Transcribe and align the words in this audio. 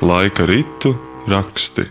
Laika 0.00 0.46
ritu 0.46 0.94
raksti. 1.28 1.82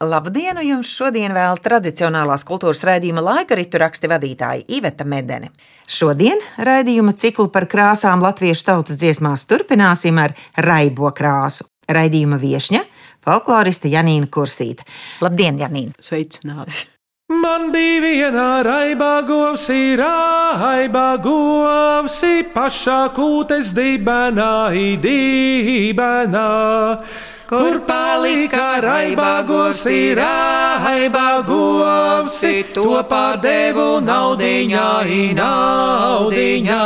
Labdien! 0.00 0.58
Jums 0.64 0.88
šodien 0.88 1.32
vēl 1.36 1.60
tradicionālās 1.64 2.44
kultūras 2.48 2.80
raidījuma 2.84 3.20
laika 3.20 3.56
ritu 3.56 3.78
raksti 3.80 4.08
vadītāja 4.08 4.64
Iveta 4.78 5.04
Medene. 5.04 5.52
Šodien 5.88 6.40
raidījuma 6.56 7.12
ciklu 7.12 7.48
par 7.52 7.68
krāsām 7.68 8.24
latviešu 8.24 8.68
tautas 8.72 9.00
dziesmās 9.00 9.44
turpināsim 9.44 10.20
ar 10.20 10.36
raibo 10.56 11.12
krāsu. 11.12 11.68
Raidījuma 11.86 12.40
viesņa- 12.42 12.82
folkloriste 13.24 13.90
Janīna 13.92 14.28
Kursīta. 14.30 14.86
Labdien, 15.22 15.58
Janīna! 15.58 15.94
Sveicināti! 16.02 16.86
Man 17.28 17.72
bija 17.74 18.00
viena 18.02 18.62
raibā 18.62 19.26
govsi, 19.26 19.96
raibā 19.98 21.18
govsi, 21.18 22.44
pašā 22.54 23.08
kūtes 23.16 23.72
dibenā, 23.74 24.70
dibenā. 25.02 26.52
Kur 27.50 27.80
palika 27.88 28.78
raibā 28.82 29.42
govsi, 29.46 30.14
raibā 30.14 31.42
govsi, 31.50 32.62
to 32.74 33.02
pārdevu 33.10 34.00
naudiņā, 34.06 34.88
naudiņā. 35.42 36.82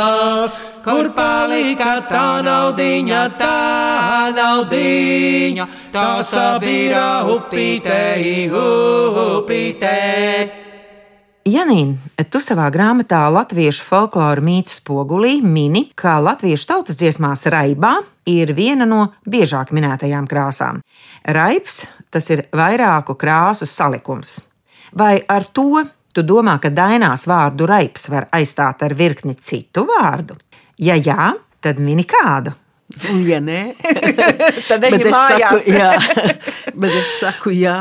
Kur 0.81 1.11
palika 1.13 1.99
tā 2.09 2.41
naudiņa, 2.41 3.19
tā 3.37 4.31
naudiņa, 4.33 5.67
tā 5.93 6.05
sabīra 6.25 7.21
upītē, 7.29 7.99
upītē. 8.49 9.99
Janīna, 11.45 12.25
tu 12.33 12.41
savā 12.41 12.65
grāmatā 12.73 13.21
Latviešu 13.29 13.85
folkloru 13.85 14.41
mītnes 14.45 14.81
spogulī 14.81 15.35
mini, 15.45 15.87
ka 15.93 16.17
latviešu 16.17 16.71
tautas 16.73 16.97
dziesmās 16.97 17.45
raibā 17.45 17.99
ir 18.25 18.53
viena 18.57 18.89
no 18.89 19.11
biežāk 19.29 19.69
minētajām 19.77 20.25
krāsām. 20.29 20.81
Raips 21.29 21.83
tas 22.09 22.33
ir 22.33 22.47
vairāku 22.57 23.13
krāsu 23.21 23.69
salikums. 23.69 24.39
Vai 24.97 25.19
ar 25.29 25.45
to 25.45 25.85
tu 26.09 26.25
domā, 26.25 26.57
ka 26.57 26.73
dainās 26.73 27.29
vārdu 27.29 27.69
raips 27.69 28.09
var 28.09 28.31
aizstāt 28.33 28.81
ar 28.81 28.97
virkni 28.97 29.37
citu 29.37 29.85
vārdu? 29.85 30.41
Ja 30.79 30.95
jā, 30.95 31.33
tad 31.61 31.79
mini 31.79 32.05
kādu. 32.07 32.55
Un, 33.11 33.21
ja 33.23 33.39
nē, 33.43 33.59
tad 34.69 34.83
es, 34.87 34.97
mājās. 35.05 35.63
saku, 35.63 35.71
jā, 35.71 35.91
bet 36.81 36.97
es 36.97 37.13
saku, 37.21 37.53
jā, 37.55 37.77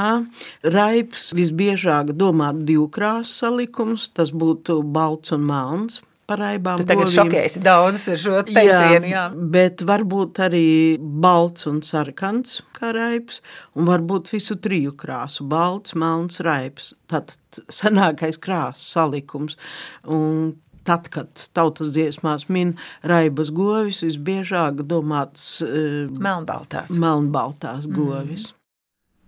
raips 0.63 1.31
visbiežāk 1.37 2.13
domā 2.19 2.53
divkrāsu 2.55 3.43
salikums, 3.45 4.09
tas 4.15 4.31
būtu 4.31 4.81
balts 4.87 5.35
un 5.37 5.45
melns. 5.51 6.01
Par 6.31 6.39
raibām 6.39 6.79
Tu 6.79 6.87
tagad 6.87 7.11
šokēsi 7.11 7.59
daudz 7.65 8.05
ar 8.13 8.19
šo 8.23 8.41
teicienu. 8.47 9.09
Jā, 9.11 9.25
bet 9.35 9.83
varbūt 9.83 10.39
arī 10.45 10.69
balts 11.01 11.67
un 11.67 11.81
sarkans 11.83 12.61
kā 12.77 12.93
raips, 12.95 13.41
un 13.75 13.91
varbūt 13.91 14.31
visu 14.31 14.55
triju 14.63 14.95
krāsu- 14.95 15.49
balts, 15.51 15.97
melns, 15.99 16.39
raips. 16.47 16.93
Tātad 17.11 17.65
senākais 17.67 18.39
krāsas 18.39 18.87
salikums. 18.95 19.59
Un 20.07 20.55
Tad, 20.91 21.07
kad 21.15 21.45
tautas 21.55 21.93
dziesmās 21.95 22.49
min 22.51 22.73
raibas 23.07 23.53
govis, 23.55 24.01
visbiežāk 24.03 24.81
domāts 24.91 25.61
uh, 25.63 26.09
Melnbaltās. 26.11 26.91
melnbaltās 26.99 27.87
govis. 27.87 28.49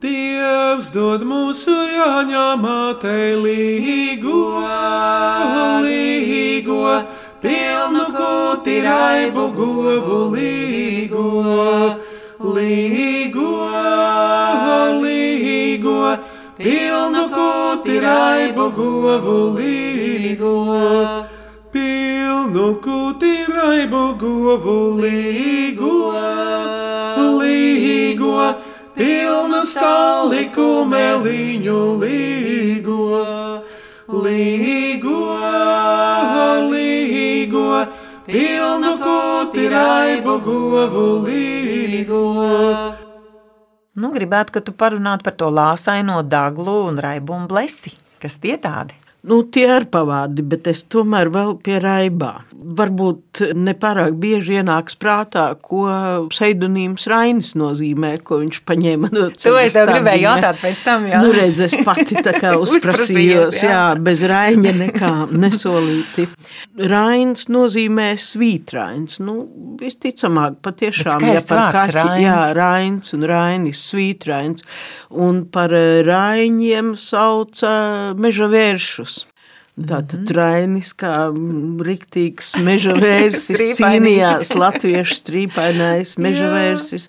Dievs 0.03 0.89
dod 0.91 1.23
mūsu 1.23 1.71
jāņemātei 1.71 3.37
līgo, 3.39 4.41
līgo, 5.85 6.81
pilnu 7.45 8.09
kūti 8.17 8.75
raibu 8.83 9.45
govu 9.55 10.19
līgo, 10.35 11.29
līgo, 12.57 13.53
līgo, 15.05 16.01
pilnu 16.59 17.29
kūti 17.37 18.01
raibu 18.03 18.67
govu 18.81 19.39
līgo. 19.61 20.57
Pilnu 22.43 22.73
kūti 22.83 23.45
raibu 23.47 24.17
govu 24.19 24.73
līgo, 24.99 26.11
līgo, 27.39 28.33
pilnu 28.97 29.61
staliku 29.71 30.65
meliņu 30.91 31.77
līgo, 32.01 33.21
līgo, 34.25 35.21
līgo, 36.73 37.69
pilnu 38.27 38.91
kūti 39.05 39.69
raibu 39.77 40.35
govu 40.43 41.07
līgo. 41.29 42.25
Nu, 43.95 44.11
gribētu, 44.11 44.59
ka 44.59 44.65
tu 44.67 44.75
parunātu 44.75 45.31
par 45.31 45.39
to 45.39 45.47
lāsaino 45.47 46.19
daglu 46.27 46.81
un 46.91 46.99
raibu 46.99 47.39
un 47.39 47.47
blesi. 47.47 47.95
Kas 48.19 48.43
tie 48.43 48.59
tādi? 48.59 48.99
Nu, 49.23 49.45
tie 49.47 49.69
ir 49.71 49.85
pavādi, 49.87 50.43
bet 50.43 50.67
es 50.67 50.81
tomēr 50.91 51.29
vēl 51.31 51.53
pie 51.63 51.77
raibā. 51.79 52.33
Varbūt 52.53 53.43
nepārāk 53.55 54.17
bieži 54.19 54.57
ienāks 54.59 54.97
prātā, 54.99 55.45
ko 55.63 55.85
pseidonīms 56.31 57.07
Rainis 57.11 57.53
nozīmē, 57.59 58.17
ko 58.27 58.41
viņš 58.41 58.59
paņēma 58.67 59.11
no 59.15 59.29
To 59.45 59.53
es 59.61 59.77
tev 59.77 59.93
gribēju 59.93 60.25
jautāt 60.27 60.59
pēc 60.63 60.83
tam. 60.87 61.07
Jā. 61.07 61.21
Nu, 61.23 61.31
redz, 61.37 61.63
es 61.69 61.77
pati 61.87 62.19
tā 62.19 62.35
kā 62.35 62.57
Uzprasījos, 62.63 63.61
jā. 63.63 63.71
jā, 63.71 63.85
bez 64.03 64.25
raiņa 64.27 64.75
nekā 64.81 65.13
nesolīti. 65.31 66.27
Rains 66.91 67.47
nozīmē 67.51 68.09
svītrains. 68.19 69.21
Nu, 69.23 69.37
visticamāk, 69.79 70.59
patiešām, 70.67 71.29
ja 71.31 71.45
par 71.47 71.65
kaķi, 71.79 71.97
rains. 72.01 72.25
jā, 72.27 72.41
rains 72.59 73.15
un 73.15 73.31
rainis, 73.31 73.87
svītrains. 73.93 74.67
Un 75.15 75.45
par 75.55 75.75
eh, 75.79 76.03
raiņiem 76.11 76.95
sauca 76.99 77.73
meža 78.19 78.51
vēršus. 78.51 79.12
Tātad 79.73 80.29
Mhm. 80.29 80.35
Rainis, 80.37 80.91
kā 80.93 81.33
mm, 81.33 81.81
riktīgs 81.81 82.51
meža 82.61 82.93
vērsis, 82.93 83.57
cīnījās 83.79 84.51
latviešu 84.53 85.15
strīpainais 85.17 86.19
meža 86.21 86.51
vērsis, 86.53 87.07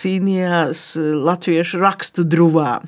cīnījās 0.00 0.84
eh, 0.96 1.10
latviešu 1.28 1.82
rakstu 1.82 2.24
druvā. 2.24 2.78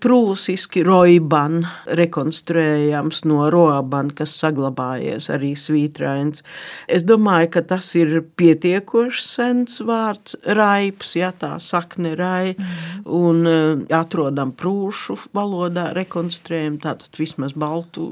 Prūsiski 0.00 0.80
roiban, 0.86 1.66
rekonstruējams 1.92 3.26
no 3.28 3.50
roban, 3.52 4.08
kas 4.16 4.32
saglabājies 4.40 5.28
arī 5.28 5.52
svītrains. 5.60 6.40
Es 6.88 7.04
domāju, 7.04 7.52
ka 7.58 7.64
tas 7.74 7.92
ir 8.00 8.22
pietiekoši 8.40 9.26
sens 9.26 9.76
vārds 9.84 10.38
raips, 10.56 11.12
ja 11.20 11.34
tā 11.36 11.58
sakne 11.60 12.14
rai, 12.16 12.56
un 13.04 13.44
eh, 13.44 13.84
atrodam 14.00 14.56
prūšu 14.56 15.20
valodā 15.36 15.90
rekonstruējam, 16.00 16.80
tātad 16.80 17.20
vismaz 17.20 17.52
baltu 17.52 18.08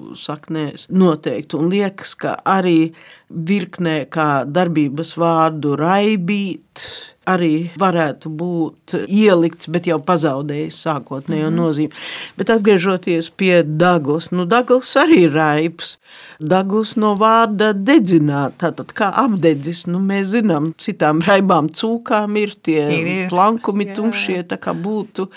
saknēs 0.58 0.88
noteikti, 0.90 1.56
un 1.58 1.70
liekas, 1.70 2.14
ka 2.18 2.36
arī 2.44 2.92
virknē 3.28 4.08
kā 4.10 4.44
darbības 4.46 5.16
vārdu 5.18 5.76
raibīt, 5.78 6.82
arī 7.28 7.68
varētu 7.80 8.30
būt 8.40 8.96
ielikts, 9.04 9.68
bet 9.72 9.88
jau 9.90 9.98
pazaudējis 10.04 10.78
sākotnējo 10.86 11.50
nozīmi. 11.54 11.92
Bet 12.38 12.52
atgriežoties 12.54 13.30
pie 13.38 13.62
Daglas, 13.64 14.30
nu 14.32 14.46
Daglas 14.48 14.94
arī 15.00 15.24
ir 15.26 15.34
raips. 15.36 15.96
Daglas 16.40 16.94
no 16.96 17.14
vārda 17.20 17.72
dedzināt, 17.76 18.56
tātad 18.62 18.94
kā 18.96 19.10
apdedzis, 19.24 19.84
nu 19.90 20.00
mēs 20.02 20.32
zinām, 20.32 20.70
citām 20.80 21.20
raibām 21.26 21.68
cūkām 21.68 22.36
ir 22.40 22.54
tie 22.64 22.80
Ir, 22.88 23.06
ir. 23.12 23.24
plankumi 23.32 23.88
Jā. 23.88 23.98
tumšie, 23.98 24.38
tā 24.48 24.56
kā 24.62 24.72
būtu 24.76 25.28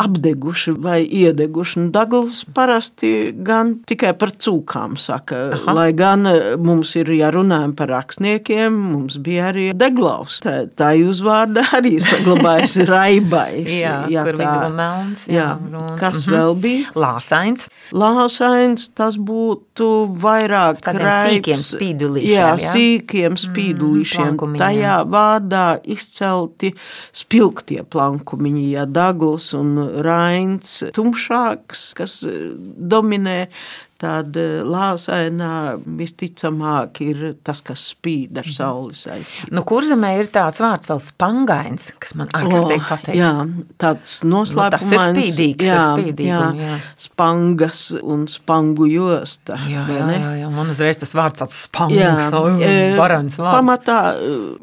apdeguši 0.00 0.74
vai 0.76 1.00
iedeguši. 1.06 1.80
Nu, 1.84 1.90
Daglas 1.94 2.42
parasti 2.54 3.32
gan 3.46 3.76
tikai 3.88 4.12
par 4.18 4.32
cūkām 4.36 4.96
saka, 5.00 5.40
Aha. 5.56 5.74
lai 5.76 5.90
gan 5.96 6.26
mums 6.60 6.94
ir, 6.98 7.10
ja 7.16 7.30
runājam 7.34 7.74
par 7.78 7.90
rakstniekiem, 7.94 8.74
mums 8.92 9.18
bija 9.22 9.50
arī 9.52 9.70
deglaus. 9.76 10.40
Tā, 10.44 10.64
tā 10.76 10.92
uzvārda 11.30 11.62
arī 11.76 11.92
saglabājas 12.02 12.74
raibais. 12.90 13.68
Jā, 13.70 13.94
ja 14.10 14.24
kur 14.26 14.34
tā- 14.40 14.70
melns. 14.74 15.26
Jā, 15.30 15.58
runs. 15.70 15.98
kas 16.00 16.26
Mhm. 16.26 16.34
vēl 16.34 16.54
bija? 16.60 16.90
Lāsains. 16.94 17.68
Lāsains 17.92 18.88
tas 18.94 19.16
būtu 19.16 19.88
vairāk 20.22 20.80
Tādiem 20.82 21.00
raips. 21.06 21.30
sīkiem 21.30 21.60
spīdulīšiem, 21.66 22.34
Jā, 22.34 22.56
jā? 22.58 22.72
sīkiem 22.74 23.36
spīdulīšiem. 23.38 24.36
plankumiņiem. 24.36 24.62
Tajā 24.64 24.96
vārdā 25.10 25.66
izcelti 25.84 26.72
spilgtie 27.12 27.82
plankumiņi, 27.84 28.70
ja 28.72 28.84
Dagls 28.86 29.52
un 29.54 29.76
Rains 30.02 30.82
tumšāks, 30.92 31.94
kas 31.94 32.22
eh, 32.24 32.50
dominē. 32.56 33.48
Tad 34.00 34.36
eh, 34.40 34.60
lāsainā 34.64 35.52
visticamāk 35.84 37.00
ir 37.04 37.22
tas, 37.46 37.60
kas 37.66 37.82
spīd 37.92 38.38
ar 38.40 38.48
sauli 38.48 38.96
saistību. 38.96 39.50
Nu, 39.56 39.62
kurzemē 39.68 40.12
ir 40.20 40.30
tāds 40.32 40.60
vārds 40.62 40.90
vēl 40.90 41.02
spangains, 41.04 41.90
kas 42.02 42.14
man 42.18 42.32
ārkārtīgi 42.36 42.86
patīk. 42.88 43.18
Jā, 43.20 43.32
tāds 43.80 44.16
noslēpumains. 44.24 44.88
Nu, 44.90 44.96
tas 44.96 44.96
ir 44.96 45.04
spīdīgs, 45.18 45.68
jā, 45.68 45.76
ar 45.76 45.92
spīdīgumu, 45.92 46.64
jā. 46.64 46.78
Spangas 47.06 47.84
un 48.00 48.24
spangu 48.32 48.88
josta. 48.90 49.58
Jā, 49.68 49.84
jā, 49.92 50.08
jā, 50.16 50.32
jā, 50.42 50.50
man 50.54 50.72
uzreiz 50.72 51.00
tas 51.00 51.14
vārds 51.16 51.42
tāds 51.42 51.60
spangs, 51.66 51.96
Jā, 52.00 52.14
varans 52.98 53.36
vārds. 53.40 53.56
pamatā, 53.58 53.98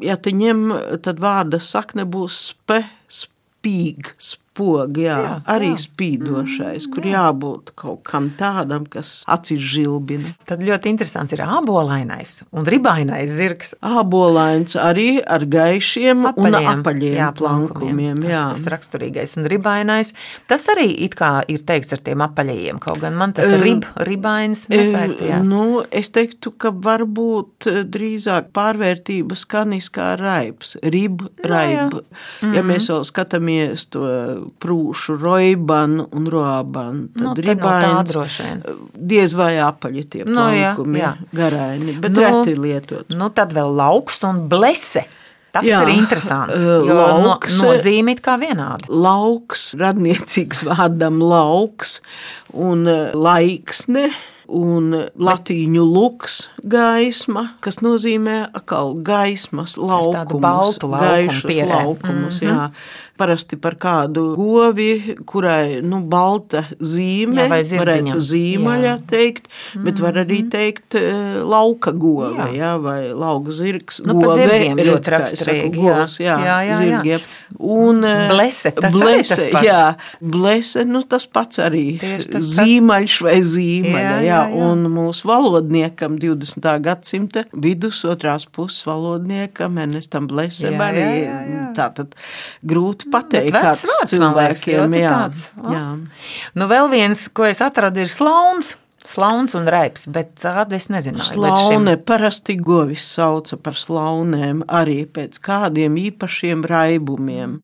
ja 0.04 0.18
te 0.18 0.34
ņem, 0.34 0.66
tad 1.04 1.22
vārda 1.22 1.60
sakne 1.62 2.06
būs 2.08 2.40
spe, 2.52 2.82
spīg, 3.08 4.12
spog, 4.58 4.98
jā, 4.98 5.16
Jā, 5.22 5.34
arī 5.54 5.70
jā. 5.70 5.78
spīdošais, 5.84 6.88
kur 6.90 7.06
jābūt 7.06 7.72
kaut 7.78 8.02
kam 8.08 8.30
tādam, 8.38 8.86
kas 8.90 9.22
acis 9.30 9.60
žilbina. 9.62 10.32
Tad 10.48 10.62
ļoti 10.66 10.90
interesants 10.90 11.34
ir 11.36 11.42
ābolainais 11.44 12.40
un 12.50 12.66
ribainais 12.66 13.30
zirgs. 13.30 13.74
Ābolains 13.86 14.74
arī 14.80 15.20
ar 15.22 15.44
gaišiem 15.46 16.24
un 16.26 16.30
apaļiem 16.58 17.14
jā, 17.14 17.28
plankumiem. 17.38 18.24
Jā. 18.26 18.48
Tas, 18.50 18.64
tas 18.64 18.72
raksturīgais 18.74 19.36
un 19.38 19.46
ribainais. 19.50 20.12
Tas 20.50 20.66
arī 20.74 20.88
it 21.06 21.14
kā 21.18 21.30
ir 21.50 21.62
teikts 21.68 21.94
ar 21.94 22.02
tiem 22.02 22.24
apaļajiem, 22.26 22.82
kaut 22.82 23.02
gan 23.04 23.16
man 23.18 23.34
tas 23.36 23.52
rib, 23.62 23.86
ribains 24.08 24.66
nesaistījās. 24.72 25.46
Nu, 25.48 25.84
es 25.94 26.10
teiktu, 26.14 26.54
ka 26.58 26.72
varbūt 26.74 27.68
eh, 27.70 27.80
drīzāk 27.86 28.50
pārvērtība 28.56 29.38
skanis 29.38 29.90
kā 29.94 30.12
raips, 30.18 30.74
rib, 30.82 31.22
raib. 31.46 32.00
jā. 32.00 32.52
Ja 32.58 32.64
mēs 32.66 32.88
vēl 32.90 33.04
skatāmies 33.06 33.86
to 33.92 34.06
prūšu 34.60 35.16
roibanu 35.20 36.08
un 36.12 36.26
roabanu, 36.32 37.08
tad 37.14 37.22
Nu, 37.22 37.34
no 37.34 37.42
ribains 37.42 38.10
droši 38.12 38.42
vien. 38.42 38.62
diez 38.94 39.32
vai 39.34 39.56
apaļi 39.62 40.04
tie 40.10 40.24
Nu, 40.24 40.48
jā, 40.52 40.74
plankumi, 40.74 40.98
jā. 41.00 41.12
garaini, 41.34 41.96
bet 42.00 42.12
Nu, 42.12 42.20
reti 42.20 42.54
lietot. 42.58 43.08
Nu, 43.10 43.30
tad 43.30 43.52
vēl 43.52 43.74
lauks 43.76 44.22
un 44.24 44.48
blese. 44.48 45.04
Tas 45.50 45.64
Jā, 45.64 45.80
ir 45.82 45.94
interesants. 45.96 46.58
eh, 46.60 46.64
Jo 46.86 46.92
no, 46.92 47.06
lauks, 47.24 47.56
nozīme 47.62 48.10
ir 48.12 48.20
kā 48.20 48.34
vienāda. 48.38 48.84
lauks, 48.88 49.74
radniecīgs 49.80 50.60
vārdam 50.68 51.18
lauks 51.24 52.00
un 52.52 52.86
eh, 52.86 53.12
laiksne. 53.14 54.10
Un 54.48 54.94
latīņu 55.20 55.82
luks, 55.84 56.38
gaisma, 56.64 57.42
kas 57.60 57.82
nozīmē 57.84 58.46
atkal 58.56 58.94
gaismas 59.04 59.74
laukumus, 59.76 60.40
baltu 60.40 60.88
laukumu 60.88 61.02
gaišus 61.02 61.50
pierē. 61.50 61.68
laukumus. 61.84 62.40
Mhm. 62.40 62.48
Jā. 62.48 62.70
Parasti 63.18 63.56
par 63.60 63.74
kādu 63.74 64.36
govi, 64.38 65.16
kurai 65.26 65.82
nu, 65.82 65.98
balta 66.06 66.62
zīme, 66.78 67.48
Jā, 67.48 67.80
varētu 67.80 68.20
zīmaļa 68.22 68.92
Jā. 68.94 69.00
teikt, 69.10 69.48
bet 69.84 69.98
var 69.98 70.20
arī 70.22 70.38
teikt 70.48 70.94
eh, 70.94 71.40
lauka 71.42 71.90
gova, 71.92 72.46
Jā. 72.46 72.54
jā. 72.54 72.72
Vai 72.80 73.12
lauka 73.12 73.50
zirgs. 73.50 74.00
Nu, 74.06 74.20
pa 74.20 74.28
gove, 74.30 74.46
redz, 74.46 75.10
kā 75.10 75.20
es 75.32 75.42
saku, 75.44 75.72
govs, 75.74 76.20
jā, 76.22 76.38
Jā, 76.38 76.56
jā, 76.68 76.76
zirgiem. 76.78 77.26
Un, 77.58 78.04
eh, 78.04 78.28
Blese, 78.30 78.70
tas 78.70 78.92
blese, 78.94 79.34
tas 79.34 79.44
pats. 79.52 79.66
Jā, 79.66 79.82
blese, 80.22 80.84
nu 80.86 81.02
tas 81.02 81.26
pats 81.26 81.58
arī. 81.58 81.98
Tas 82.00 82.30
pats. 82.30 82.52
Zīmaļš 82.62 83.18
vai 83.26 83.36
zīmaļa, 83.42 84.14
Jā, 84.22 84.22
jā, 84.30 84.37
jā, 84.46 84.64
un 84.68 84.86
mūsu 84.92 85.28
valodniekam 85.28 86.16
20. 86.20 86.68
gadsimta 86.84 87.44
vidus 87.52 88.00
otrās 88.08 88.46
puses 88.46 88.86
valodniekam 88.88 89.78
Ernestam 89.82 90.28
Blesem 90.30 90.78
arī 90.82 91.06
jā. 91.26 91.68
tātad 91.76 92.16
grūti 92.66 93.10
pateikt, 93.12 93.52
vecs 93.54 93.64
kāds 93.64 93.84
vārds, 93.84 93.94
liekas, 93.94 94.12
cilvēkiem, 94.14 94.82
ļoti 94.82 95.04
jā, 95.04 95.14
tāds, 95.14 95.46
o. 95.58 95.72
jā. 95.74 95.86
Nu, 96.58 96.68
vēl 96.70 96.92
viens, 96.92 97.24
ko 97.32 97.48
es 97.48 97.62
atradu, 97.64 98.04
ir 98.04 98.12
slauns. 98.12 98.76
Slauns 99.08 99.54
un 99.56 99.64
raips, 99.70 100.04
bet 100.12 100.34
tādu 100.42 100.76
es 100.76 100.90
šim. 100.90 101.16
Slaune 101.22 101.94
parasti 101.96 102.58
govis 102.60 103.06
sauca 103.14 103.56
par 103.56 103.78
slaunēm 103.78 104.66
arī 104.68 105.06
pēc 105.08 105.38
kādiem 105.40 105.96
īpašiem 106.02 106.66
raibumiem. 106.68 107.56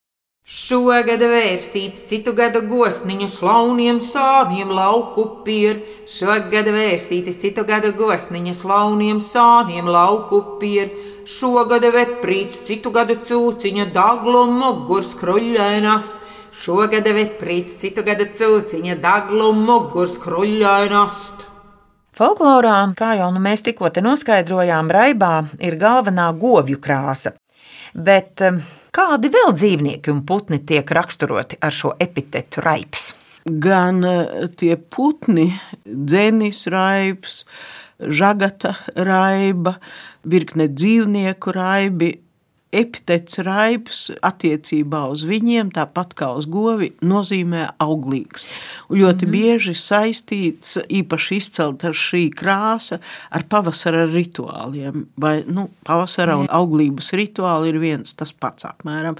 Šogad 0.45 1.23
vērstīts 1.25 2.03
citu 2.05 2.35
gadu 2.37 2.61
gosniņu 2.69 3.31
slauniem 3.33 3.97
sāniem 4.05 4.69
lauku 4.77 5.25
pier. 5.47 5.79
Šogad 6.05 6.69
vērstītis 6.69 7.39
citu 7.41 7.65
gadu 7.65 7.95
gosniņu 7.97 8.53
slauniem 8.53 9.23
sāniem 9.25 9.89
lauku 9.89 10.43
pier. 10.61 10.91
Šogad 11.25 11.89
veprīts 11.95 12.61
citu 12.69 12.93
gadu 12.93 13.17
cūciņa 13.25 13.89
daglo 13.97 14.45
mugurs 14.53 15.15
kruļainas. 15.17 16.13
Šogad 16.61 17.09
veprīts 17.09 17.81
citu 17.81 18.05
gadu 18.05 18.29
cūciņa 18.29 19.01
daglo 19.01 19.49
mugurs 19.57 20.21
kruļainas. 20.21 21.25
Folklorā, 22.21 22.93
kā 23.01 23.17
jau 23.17 23.33
nu 23.33 23.41
mēs 23.41 23.65
tikko 23.65 23.89
te 23.89 24.05
noskaidrojām, 24.05 24.93
raibā 24.93 25.35
ir 25.65 25.81
galvenā 25.81 26.29
govju 26.37 26.85
krāsa. 26.85 27.33
Bet 27.97 28.45
em, 28.45 28.61
kādi 28.95 29.33
vēl 29.35 29.53
dzīvnieki 29.59 30.15
un 30.15 30.23
putni 30.29 30.63
tiek 30.63 30.91
raksturoti 30.97 31.59
ar 31.61 31.75
šo 31.75 31.97
epitetu 32.01 32.63
raips? 32.65 33.13
gan 33.45 34.05
eh, 34.05 34.49
tie 34.57 34.77
putni, 34.77 35.53
dzenis 35.85 36.67
raips, 36.73 37.45
žagata 38.01 38.75
raiba, 38.97 39.77
virkne 40.25 40.69
dzīvnieku 40.73 41.55
raibi. 41.55 42.13
Epitets 42.75 43.39
raips 43.47 44.09
attiecībā 44.25 45.05
uz 45.13 45.25
viņiem, 45.29 45.71
tāpat 45.75 46.15
kā 46.19 46.31
uz 46.39 46.49
govi, 46.51 46.91
nozīmē 47.05 47.69
auglīgs. 47.83 48.49
Un 48.91 49.01
ļoti 49.03 49.29
bieži 49.31 49.75
saistīts, 49.79 50.79
īpaši 50.89 51.39
izcelt 51.39 51.85
ar 51.87 51.97
šī 51.97 52.25
krāsa, 52.35 53.01
ar 53.35 53.47
pavasara 53.51 54.05
rituāliem. 54.11 55.07
Vai 55.21 55.37
nu, 55.47 55.69
pavasara 55.87 56.37
un 56.41 56.49
auglības 56.53 57.13
rituāli 57.17 57.73
ir 57.73 57.81
viens 57.83 58.17
tas 58.19 58.33
pats 58.33 58.67
apmēram. 58.69 59.19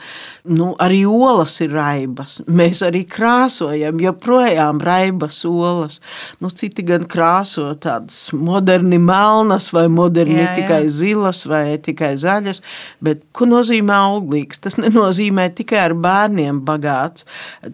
Nu, 0.51 0.73
arī 0.83 1.05
olas 1.09 1.61
ir 1.65 1.75
raibas. 1.75 2.41
Mēs 2.49 2.83
arī 2.87 3.05
krāsojam, 3.09 4.01
joprojām 4.03 4.83
raibas 4.85 5.45
olas. 5.49 6.01
Nu, 6.43 6.51
citi 6.51 6.85
gan 6.87 7.07
krāso 7.11 7.71
tādas 7.81 8.29
moderni 8.35 8.99
melnas 9.03 9.71
vai 9.75 9.87
moderni 9.93 10.41
Jā, 10.41 10.51
jā. 10.51 10.55
tikai 10.61 10.83
zilas 10.93 11.45
vai 11.49 11.79
tikai 11.83 12.15
zaļas, 12.21 12.61
bet 13.05 13.23
ko 13.45 13.51
nozīmē 13.51 13.95
auglīgs? 14.09 14.61
Tas 14.65 14.79
nenozīmē 14.81 15.51
tikai 15.57 15.81
ar 15.85 15.95
bērniem 16.01 16.63
bagāts, 16.65 17.27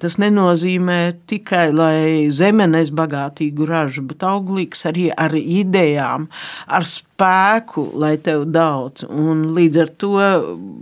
tas 0.03 0.19
nenozīmē 0.21 0.99
tikai, 1.31 1.71
lai 1.73 2.31
zeme 2.35 2.67
nes 2.71 2.91
bagātīgu 2.91 3.69
ražu, 3.69 4.03
bet 4.11 4.25
auglīgs 4.27 4.83
arī 4.91 5.11
ar 5.15 5.37
idejām, 5.39 6.27
ar 6.67 6.87
spēku, 6.91 7.87
lai 7.95 8.17
tev 8.19 8.49
daudz. 8.51 9.07
Un 9.07 9.53
līdz 9.57 9.83
ar 9.85 9.93
to 10.03 10.17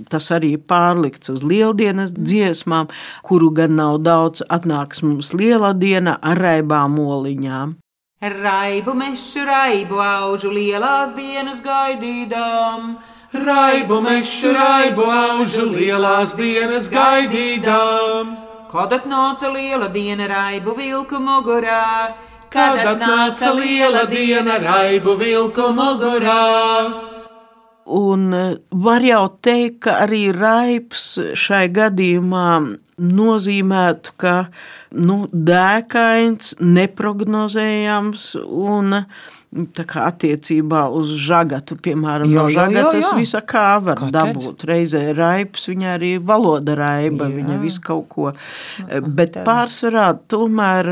tas 0.09 0.31
arī 0.33 0.55
pārlikts 0.57 1.33
uz 1.33 1.45
lieldienas 1.45 2.17
dziesmām, 2.17 2.89
kuru 3.29 3.53
gan 3.53 3.77
nav 3.77 4.01
daudz, 4.07 4.43
atnāks 4.49 5.05
mums 5.05 5.35
liela 5.37 5.75
diena 5.77 6.17
ar 6.23 6.41
raibām 6.41 6.97
oliņām. 7.05 7.77
Raibu 8.19 8.97
mešu, 8.99 9.45
raibu 9.47 10.01
aužu 10.03 10.51
lielās 10.51 11.13
dienas 11.15 11.61
gaidīdām. 11.63 12.97
Raibu 13.33 14.01
mešu, 14.01 14.55
raibu 14.57 15.05
aužu 15.05 15.67
lielās 15.69 16.33
dienas 16.33 16.87
gaidīdām. 16.89 18.31
Kad 18.73 18.95
atnāca 18.97 19.51
liela 19.53 19.91
diena, 19.93 20.25
raibu 20.31 20.73
vilku 20.77 21.21
mugurā, 21.21 22.15
Kad 22.49 22.81
atnāca 22.81 23.53
liela 23.53 24.07
diena, 24.09 24.57
raibu 24.57 25.19
vilku 25.21 25.69
mugurā. 25.77 27.05
Un 27.85 28.33
eh, 28.33 28.57
var 28.73 29.05
jau 29.05 29.27
teikt, 29.45 29.83
ka 29.85 30.01
arī 30.07 30.33
raips 30.33 31.19
šai 31.37 31.67
gadījumā 31.69 32.49
nozīmētu, 32.99 34.15
ka 34.17 34.37
nu, 34.97 35.27
dēkains, 35.33 36.57
neprognozējams 36.61 38.35
un 38.49 39.03
kā 39.05 39.38
attiecībā 39.59 40.85
uz 40.95 41.11
žagatu, 41.25 41.77
piemēram, 41.83 42.31
Jā, 42.31 42.43
no 42.45 42.53
žagatas 42.53 43.09
jā. 43.09 43.13
visa 43.19 43.41
kā 43.43 43.67
var 43.83 43.99
tad? 44.01 44.13
dabūt. 44.15 44.65
Reizē 44.69 45.03
raips, 45.17 45.69
viņa 45.71 45.93
arī 45.97 46.13
valoda 46.23 46.77
raiba, 46.79 47.27
Jā. 47.29 47.37
viņa 47.41 47.59
visu 47.63 47.83
kaut 47.85 48.09
ko. 48.13 48.33
Bet 49.19 49.39
pārsvarā 49.47 50.09
tomēr 50.31 50.91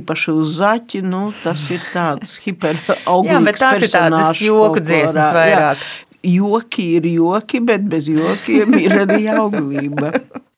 īpaši 0.00 0.36
uz 0.36 0.56
zaķi, 0.60 1.02
nu, 1.06 1.30
tas 1.44 1.68
ir 1.74 1.82
tāds 1.94 2.36
hiperauglīgs 2.44 3.32
Jā, 3.32 3.40
bet 3.48 3.62
tās 3.62 3.86
ir 3.86 3.92
tādas 3.94 4.42
joku 4.44 4.82
dziesmas 4.84 5.14
folklorā. 5.14 5.48
Jā. 5.50 5.56
vairāk. 5.56 5.88
Joki 6.20 6.84
ir 6.98 7.06
joki, 7.14 7.62
bet 7.64 7.86
bez 7.88 8.10
jokiem 8.12 8.74
ir 8.76 8.98
arī 9.06 9.22
auglība. 9.32 10.12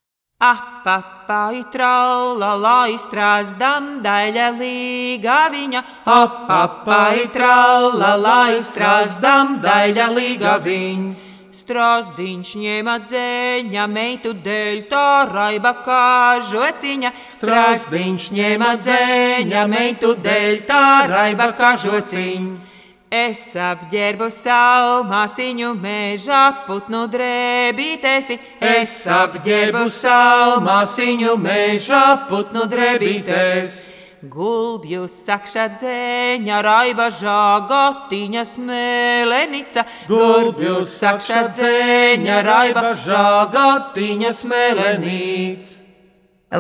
Apapai 0.43 1.63
traula, 1.71 2.57
lai 2.59 2.97
strāzdam 2.99 4.01
daļa 4.03 4.49
līga 4.59 5.37
viņa. 5.53 5.83
Apapai 6.03 7.29
traula, 7.31 8.17
lai 8.19 8.57
strāzdam 8.59 9.61
daļa 9.63 10.09
līga 10.17 10.57
viņa. 10.65 11.31
Strāzdiņš 11.63 12.51
ņēma 12.59 12.97
dzēņa, 13.07 13.87
meitu 13.87 14.33
dēļ 14.35 14.83
tā 14.91 15.07
raiba 15.31 15.77
kā 15.87 16.41
žociņa. 16.51 17.15
Strāzdiņš 17.37 18.29
ņēma 18.35 18.73
dzēņa, 18.83 19.65
meitu 19.71 20.17
dēļ 20.27 20.61
tā 20.67 20.85
raiba 21.07 21.53
kā 21.55 21.77
žociņa. 21.87 22.72
Es 23.13 23.51
apģērbu 23.61 24.31
savu 24.33 25.03
māsiņu 25.05 25.75
mežā, 25.77 26.65
putnu 26.65 27.03
drēbītēsi. 27.13 28.39
Es 28.65 28.95
apģērbu 29.05 29.83
savu 29.93 30.63
māsiņu 30.65 31.35
mežā, 31.37 32.05
putnu 32.31 32.63
drēbītēsi. 32.73 33.93
Gulbju 34.33 35.05
sakša 35.13 35.67
dzēņa, 35.75 36.63
raiba 36.65 37.11
žāgotiņa 37.19 38.47
smēlenica. 38.49 39.85
Gulbju 40.09 40.79
sakša 40.89 41.45
dzēņa, 41.53 42.41
raiba 42.49 42.95
žāgotiņa 43.05 44.33
smēlenica. 44.41 45.77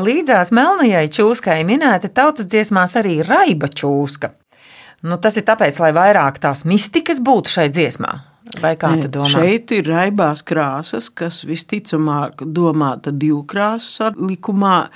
Līdzās 0.05 0.53
melnajai 0.53 1.09
čūskai 1.17 1.63
minēta 1.65 2.13
tautas 2.13 2.53
dziesmās 2.53 3.01
arī 3.01 3.23
raiba 3.25 3.73
čūska. 3.73 4.35
Nu, 5.03 5.19
tas 5.19 5.35
ir 5.39 5.47
tāpēc, 5.47 5.81
lai 5.83 5.91
vairāk 5.97 6.39
tās 6.43 6.63
mistikas 6.69 7.19
būtu 7.25 7.51
šai 7.51 7.71
dziesmā. 7.75 8.13
Vai 8.61 8.75
kā 8.79 8.93
tu 9.01 9.09
domā? 9.11 9.31
Šeit 9.31 9.73
ir 9.75 9.87
raibās 9.89 10.43
krāsas, 10.47 11.09
kas 11.15 11.41
visticamāk 11.49 12.45
domāta 12.55 13.11
divkrāsas 13.15 14.19
likumā. 14.19 14.91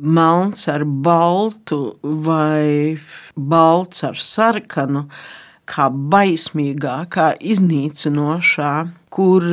Melns 0.00 0.66
ar 0.72 0.86
baltu 0.86 1.98
vai 2.02 2.96
balts 3.36 4.06
ar 4.08 4.18
sarkanu, 4.18 5.04
kā 5.68 5.86
baismīgākā, 5.90 7.28
iznīcinošā, 7.52 8.72
kur 9.12 9.46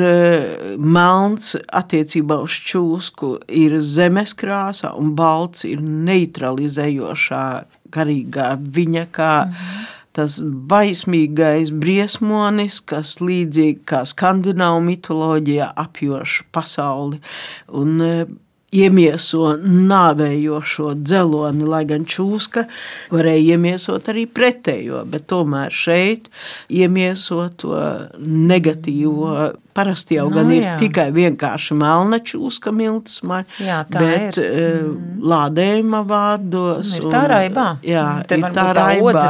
melns 0.80 1.54
attiecībā 1.76 2.40
uz 2.46 2.58
čūsku 2.72 3.36
ir 3.62 3.78
zemes 3.86 4.34
krāsa 4.40 4.96
un 4.98 5.14
balts 5.20 5.68
ir 5.70 5.84
neutralizējošā 5.84 7.46
garīgā 7.94 8.52
viņa 8.58 9.08
kā. 9.14 9.34
Mm 9.46 9.54
-hmm 9.54 9.96
tas 10.18 10.40
baismīgais 10.42 11.72
briesmonis, 11.82 12.80
kas 12.90 13.18
līdzīgi 13.24 13.84
kā 13.90 14.04
skandināvu 14.10 14.84
mitoloģijā 14.88 15.72
apjoš 15.84 16.42
pasauli. 16.56 17.22
Un, 17.82 17.98
e, 18.02 18.14
Iemieso 18.70 19.56
nāvējošo 19.64 20.94
dzeloni, 21.02 21.66
lai 21.66 21.84
gan 21.90 22.04
čūska 22.06 22.68
varēja 23.10 23.56
iemiesot 23.56 24.12
arī 24.12 24.28
pretējo, 24.30 25.02
bet 25.10 25.26
tomēr 25.32 25.74
šeit 25.74 26.30
iemieso 26.70 27.48
to 27.58 27.80
negatīvo 28.20 29.56
Parasti 29.80 30.18
jau 30.18 30.26
no, 30.28 30.34
gan 30.36 30.50
ir 30.52 30.64
jā. 30.66 30.72
tikai 30.82 31.06
vienkārši 31.16 31.76
melna 31.80 32.18
čūska 32.26 32.72
milts, 32.76 33.22
jā, 33.62 33.78
bet 33.94 34.36
ir. 34.36 34.40
Mm. 34.44 35.20
lādējuma 35.32 36.02
vārdos. 36.10 36.96
Ir 36.98 37.08
tā 37.14 37.22
raibā. 37.30 37.68
Jā, 37.88 38.06
Te 38.28 38.42
ir 38.42 38.48
tā 38.56 38.66
raibā. 38.76 39.26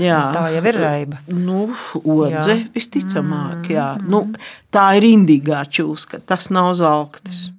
Jā, 0.00 0.22
tā 0.34 0.46
jau 0.56 0.64
ir 0.72 0.80
raiba. 0.80 1.20
Nu, 1.30 1.68
odze 2.02 2.56
jā. 2.56 2.62
visticamāk, 2.74 3.70
jā. 3.76 3.92
Mm. 4.00 4.10
Nu, 4.10 4.48
tā 4.74 4.88
ir 4.98 5.06
indīgā 5.12 5.62
čūska, 5.70 6.24
tas 6.26 6.50
nav 6.50 6.72
zalktis. 6.80 7.50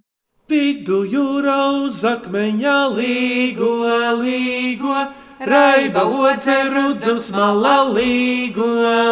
Vidu 0.48 1.02
jūra 1.04 1.56
uz 1.84 1.98
akmeņa 2.08 2.76
līgo, 2.96 3.72
līgo, 4.22 4.94
raiba 5.44 6.06
odze 6.08 6.56
rudzu 6.72 7.18
smala 7.20 7.82
līgo, 7.92 8.70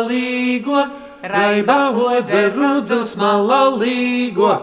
līgo 0.07 0.85
raiba 1.27 1.89
odze 1.91 2.45
rudzu 2.55 3.01
smala 3.03 3.59
līgo. 3.75 4.53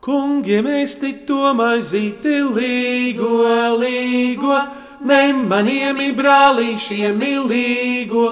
Kungi 0.00 0.62
mēs 0.64 0.96
tikto 0.96 1.52
maizīti 1.60 2.40
līgo, 2.56 3.44
līgo, 3.76 4.58
nemaniemi 5.04 6.12
brālīšiem 6.16 7.20
līgo, 7.52 8.28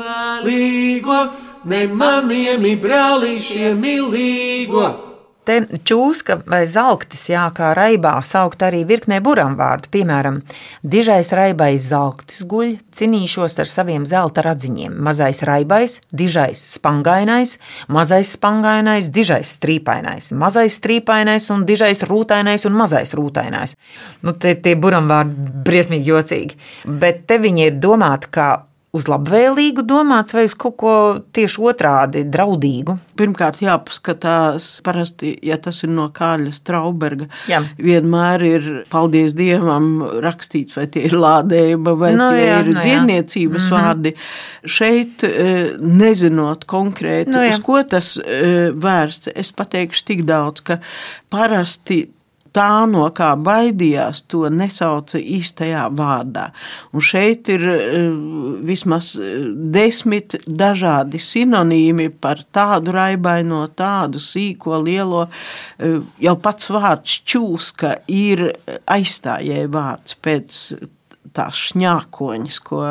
līgo, 0.49 1.25
nemaniemi 1.69 2.79
brālīšiem 2.81 3.91
līgo. 4.15 5.04
Te 5.45 5.59
čūska 5.85 6.39
vai 6.49 6.63
zelktis, 6.65 7.27
jā, 7.29 7.45
kā 7.53 7.75
raibā 7.77 8.15
saukt 8.25 8.63
arī 8.65 8.81
virknē 8.89 9.19
buramvārdu, 9.25 9.91
piemēram, 9.93 10.39
dižais 10.81 11.35
raibais 11.37 11.85
zelktis 11.91 12.41
guļ, 12.49 12.79
cinīšos 12.97 13.59
ar 13.61 13.69
saviem 13.69 14.07
zelta 14.09 14.45
radziņiem, 14.47 14.97
mazais 15.05 15.43
raibais, 15.45 15.99
dižais 16.17 16.65
spangainais, 16.79 17.59
mazais 17.93 18.33
spangainais, 18.39 19.13
dižais 19.13 19.53
strīpainais, 19.59 20.33
mazais 20.33 20.81
strīpainais 20.81 21.51
un 21.53 21.69
dižais 21.69 22.01
rūtainais 22.09 22.65
un 22.65 22.81
mazais 22.81 23.13
rūtainais. 23.13 23.77
Nu, 24.25 24.33
tie, 24.33 24.57
tie 24.57 24.79
buramvārdi 24.81 25.61
briesmīgi 25.67 26.09
jocīgi, 26.09 26.63
bet 26.89 27.27
te 27.29 27.37
viņi 27.43 27.69
ir 27.69 27.83
domāti 27.85 28.33
kā 28.33 28.49
uz 28.95 29.09
labvēlīgu 29.11 29.83
domāts 29.87 30.35
vai 30.37 30.47
uz 30.49 30.55
kaut 30.59 30.77
ko 30.81 30.95
tieši 31.35 31.63
otrādi 31.71 32.23
draudīgu? 32.31 32.97
Pirmkārt, 33.19 33.61
jāpaskatās, 33.63 34.69
parasti, 34.87 35.35
ja 35.47 35.59
tas 35.63 35.83
ir 35.87 35.93
no 35.95 36.09
Kāļa 36.15 36.55
Strauberga, 36.55 37.29
Jā. 37.51 37.61
vienmēr 37.79 38.47
ir, 38.47 38.71
paldies 38.91 39.37
Dievam, 39.39 39.91
rakstīts, 40.25 40.79
vai 40.79 40.87
tie 40.95 41.05
ir 41.09 41.19
lādējuma, 41.19 41.95
vai 41.99 42.15
no, 42.19 42.31
tie 42.35 42.47
jā, 42.47 42.59
ir 42.63 42.73
no, 42.73 42.81
dziedniecības 42.81 43.69
mm 43.69 43.71
-hmm. 43.71 43.87
vārdi. 43.87 44.15
Šeit, 44.79 45.27
e, 45.27 45.55
nezinot 45.79 46.67
konkrēti, 46.71 47.35
no, 47.35 47.43
jā. 47.43 47.55
uz 47.55 47.63
ko 47.63 47.83
tas 47.83 48.17
e, 48.19 48.71
vērsts, 48.75 49.35
es 49.35 49.53
pateikšu 49.53 50.05
tik 50.11 50.27
daudz, 50.29 50.63
ka 50.63 50.79
parasti 51.31 52.05
tā, 52.55 52.85
no 52.91 53.05
kā 53.17 53.33
baidījās, 53.41 54.25
to 54.31 54.47
nesauca 54.53 55.19
īstajā 55.19 55.85
vārdā. 55.97 56.49
Un 56.95 57.05
šeit 57.05 57.51
ir 57.53 57.67
eh, 57.73 58.09
vismaz 58.67 59.15
eh, 59.19 59.47
desmit 59.75 60.39
dažādi 60.47 61.21
sinonīmi 61.23 62.11
par 62.23 62.45
tādu 62.55 62.95
raibaino, 62.95 63.65
tādu 63.77 64.23
sīko, 64.23 64.79
lielo. 64.85 65.27
Eh, 65.79 66.01
jau 66.29 66.37
pats 66.43 66.71
vārds 66.75 67.21
čūska 67.27 67.97
ir 68.13 68.49
aizstājēja 68.91 69.71
vārds 69.75 70.19
pēc 70.25 70.61
tās 71.35 71.59
šņākoņas, 71.71 72.59
ko 72.65 72.83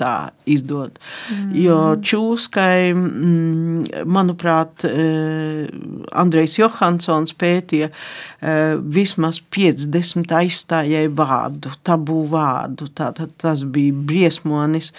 tā 0.00 0.14
izdod. 0.48 0.96
Mm. 1.32 1.52
Jo 1.60 1.78
čūskai, 2.00 2.92
mm, 2.94 4.06
manuprāt, 4.08 4.84
e, 4.88 5.68
Andrejs 6.16 6.56
Johansons 6.60 7.34
pētīja 7.36 7.90
e, 7.90 8.54
vismaz 8.80 9.40
50 9.52 10.32
aizstājēju 10.40 11.12
vārdu, 11.18 11.74
tabū 11.86 12.22
vārdu. 12.30 12.88
Tātad 12.96 13.34
tas 13.42 13.64
bija 13.68 13.94
briesmonis, 14.08 14.92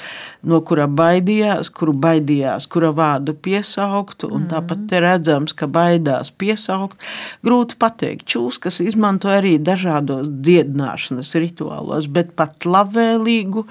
no 0.48 0.62
kura 0.62 0.88
baidījās, 0.88 1.72
kuru 1.74 1.96
baidījās, 1.98 2.70
kura 2.72 2.94
vārdu 2.96 3.34
piesaukt, 3.34 4.28
un 4.28 4.46
mm. 4.46 4.50
tāpat 4.54 4.86
te 4.92 5.02
redzams, 5.04 5.56
ka 5.58 5.70
baidās 5.72 6.32
piesaukt. 6.32 7.02
Grūti 7.46 7.80
pateikt, 7.80 8.28
čūskas 8.30 8.82
izmanto 8.86 9.32
arī 9.34 9.58
dažādos 9.58 10.30
dziedināšanas 10.30 11.34
rituālos, 11.42 12.10
bet 12.12 12.36
pat 12.38 12.67
labvēlīgu, 12.68 13.64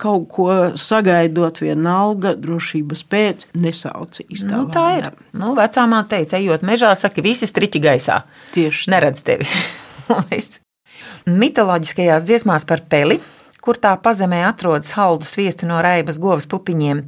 kaut 0.00 0.28
ko 0.32 0.48
sagaidot 0.80 1.60
vienalga 1.62 2.34
drošības 2.38 3.04
pēc, 3.10 3.48
nesauc 3.58 4.22
īstā 4.26 4.52
nu, 4.54 4.68
tā 4.74 4.86
ir. 4.98 5.10
Nu, 5.36 5.54
vecāmā 5.58 6.04
teica, 6.10 6.38
ejot 6.40 6.64
mežā, 6.66 6.94
saka, 6.98 7.24
visi 7.24 7.48
striķi 7.48 7.82
gaisā. 7.84 8.22
Tieši. 8.54 8.90
Neredz 8.94 9.24
tevi. 9.26 9.48
Mitoloģiskajās 11.28 12.24
dziesmās 12.24 12.64
par 12.68 12.82
peli, 12.88 13.18
kur 13.64 13.78
tā 13.80 13.92
pazemē 14.00 14.42
atrodas 14.48 14.94
haldu 14.96 15.28
sviestu 15.28 15.68
no 15.68 15.82
raibas 15.84 16.20
govas 16.22 16.48
pupiņiem, 16.48 17.02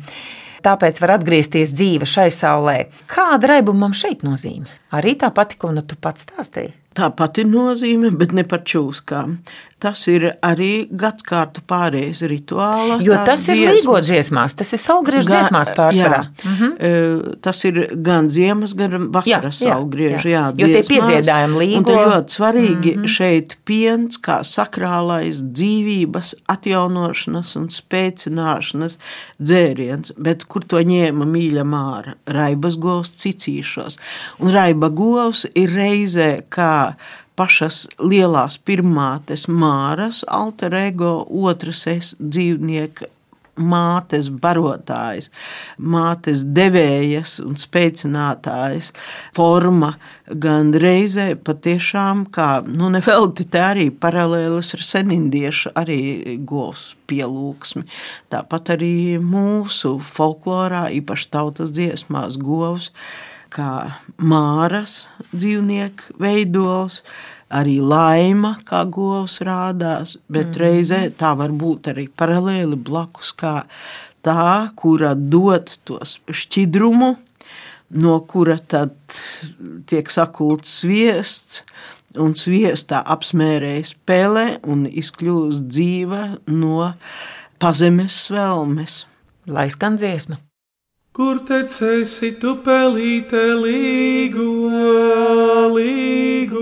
tāpēc 0.64 1.00
var 1.00 1.16
atgriezties 1.16 1.72
dzīve 1.72 2.08
šai 2.08 2.28
saulē. 2.34 2.76
Kāda 3.10 3.54
raibumam 3.54 3.96
šeit 3.96 4.26
nozīme? 4.26 4.68
Arī 4.92 5.16
tā 5.20 5.32
pati, 5.34 5.56
ko 5.60 5.72
nu 5.72 5.86
tu 5.86 5.96
pats 5.96 6.26
stāstīji. 6.28 6.74
Tā 6.90 7.06
pati 7.14 7.44
nozīme, 7.46 8.10
bet 8.18 8.32
ne 8.34 8.42
par 8.42 8.64
čūskām. 8.66 9.38
Tas 9.80 10.02
ir 10.12 10.26
arī 10.44 10.90
gadsimtu 10.92 11.62
pārējais 11.70 12.20
rituāls. 12.28 13.00
Jo 13.00 13.16
tas 13.24 13.46
dziesmas. 13.46 13.60
ir 13.62 13.70
līgo 13.78 13.94
dziesmās, 14.04 14.56
tas 14.58 14.74
ir 14.76 14.80
saulgriežu 14.82 15.30
dziesmās 15.30 15.70
pārsvarā. 15.76 16.18
Jā, 16.26 16.50
mhm. 16.50 16.74
E, 16.76 17.36
tas 17.40 17.62
ir 17.64 17.78
gan 18.04 18.28
ziemas, 18.32 18.74
gan 18.76 19.06
vasaras 19.14 19.62
saulgriežu. 19.62 20.28
Jā, 20.28 20.42
jā, 20.50 20.60
jo 20.60 20.68
tie 20.74 20.82
piedziedājumi 20.90 21.62
līgo. 21.62 21.78
Un 21.80 21.86
tad 21.88 22.10
ļoti 22.10 22.36
svarīgi 22.36 22.94
mhm. 22.98 23.12
šeit 23.14 23.56
piens 23.68 24.20
kā 24.20 24.40
sakrālais 24.44 25.40
dzīvības 25.46 26.34
atjaunošanas 26.52 27.54
un 27.60 27.70
spēcināšanas 27.72 28.98
dzēriens, 29.40 30.12
bet 30.20 30.44
kur 30.50 30.66
to 30.68 30.82
ņēma 30.90 31.30
mīļa 31.30 31.64
māra? 31.64 32.18
Raibas 32.28 32.76
govs 32.80 33.14
cicīšos. 33.22 33.96
Un 34.42 34.52
Baiba 34.60 34.90
govs 34.94 35.46
ir 35.58 35.72
reizē 35.74 36.28
kā 36.52 36.79
pašas 37.38 37.86
lielās 38.02 38.58
pirmātes 38.60 39.46
māras, 39.48 40.24
alter 40.28 40.76
ego, 40.82 41.14
otras 41.48 41.86
es 41.90 42.12
dzīvnieka 42.20 43.08
mātes 43.60 44.30
barotājs, 44.42 45.28
mātes 45.78 46.44
devējas 46.56 47.38
un 47.44 47.58
spēcinātājs 47.60 48.90
forma, 49.36 49.94
gan 50.30 50.72
reizē 50.72 51.32
patiešām 51.44 52.26
kā, 52.34 52.50
nu 52.66 52.90
nevelti 52.94 53.46
te 53.50 53.62
arī 53.62 53.88
paralēlis 53.90 54.74
ar 54.76 54.86
senindiešu 54.86 55.74
arī 55.80 56.38
govs 56.46 56.94
pielūgsmi. 57.10 57.84
Tāpat 58.32 58.76
arī 58.76 58.94
mūsu 59.22 59.98
folklorā, 60.04 60.86
īpaši 61.00 61.30
tautas 61.34 61.74
dziesmās 61.74 62.38
govs, 62.40 62.92
kā 63.52 63.74
māras 64.18 65.04
dzīvnieku 65.32 66.16
veidols, 66.22 67.00
arī 67.50 67.78
laima, 67.82 68.56
kā 68.66 68.84
govs 68.86 69.40
rādās, 69.46 70.16
bet 70.30 70.52
mm. 70.52 70.60
reizē 70.62 71.00
tā 71.18 71.34
var 71.38 71.54
būt 71.54 71.90
arī 71.92 72.06
paralēli 72.08 72.78
blakus, 72.78 73.32
kā 73.34 73.64
tā, 74.26 74.70
kura 74.78 75.14
dod 75.14 75.72
to 75.84 75.98
šķidrumu, 76.06 77.14
no 78.00 78.18
kura 78.30 78.58
tad 78.58 78.94
tiek 79.90 80.10
sakults 80.14 80.80
sviests, 80.82 81.64
un 82.18 82.34
sviestā 82.38 83.04
apsmērējas 83.06 83.94
pele 84.06 84.46
un 84.66 84.86
izkļūst 84.88 85.66
dzīva 85.70 86.22
no 86.50 86.92
pazemes 87.62 88.24
svelmes. 88.26 89.04
Lai 89.50 89.68
skan 89.70 89.98
dziesma! 90.00 90.40
Kur 91.10 91.40
tecēsi 91.42 92.28
tu 92.38 92.52
pelīte 92.62 93.40
līgo, 93.58 94.44
līgo? 95.74 96.60